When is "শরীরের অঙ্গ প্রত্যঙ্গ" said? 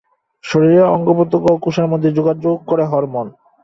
0.43-1.45